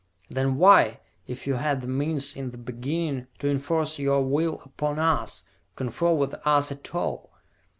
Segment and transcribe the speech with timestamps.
[0.31, 4.97] "Then why, if you had the means in the beginning to enforce your will upon
[4.97, 5.43] us,
[5.75, 7.29] confer with us at all?"